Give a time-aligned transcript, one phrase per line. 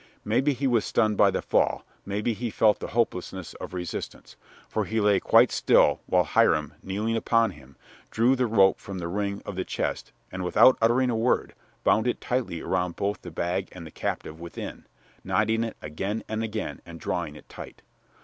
[0.25, 4.35] Maybe he was stunned by the fall; maybe he felt the hopelessness of resistance,
[4.67, 7.77] for he lay quite still while Hiram, kneeling upon him,
[8.09, 11.53] drew the rope from the ring of the chest and, without uttering a word,
[11.83, 14.87] bound it tightly around both the bag and the captive within,
[15.23, 17.83] knotting it again and again and drawing it tight.